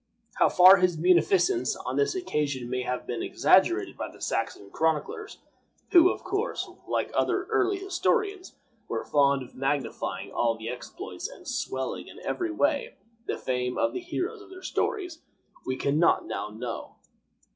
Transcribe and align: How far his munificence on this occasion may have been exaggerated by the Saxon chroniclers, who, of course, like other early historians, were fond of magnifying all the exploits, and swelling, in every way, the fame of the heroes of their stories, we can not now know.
How 0.37 0.49
far 0.49 0.77
his 0.77 0.97
munificence 0.97 1.75
on 1.75 1.95
this 1.95 2.15
occasion 2.15 2.71
may 2.71 2.81
have 2.81 3.05
been 3.05 3.21
exaggerated 3.21 3.95
by 3.97 4.09
the 4.11 4.19
Saxon 4.19 4.71
chroniclers, 4.71 5.37
who, 5.91 6.09
of 6.09 6.23
course, 6.23 6.67
like 6.87 7.11
other 7.13 7.43
early 7.51 7.77
historians, 7.77 8.55
were 8.87 9.05
fond 9.05 9.43
of 9.43 9.53
magnifying 9.53 10.31
all 10.31 10.57
the 10.57 10.69
exploits, 10.69 11.27
and 11.29 11.47
swelling, 11.47 12.07
in 12.07 12.17
every 12.25 12.49
way, 12.49 12.95
the 13.27 13.37
fame 13.37 13.77
of 13.77 13.93
the 13.93 13.99
heroes 13.99 14.41
of 14.41 14.49
their 14.49 14.63
stories, 14.63 15.21
we 15.67 15.75
can 15.75 15.99
not 15.99 16.25
now 16.25 16.49
know. 16.49 16.95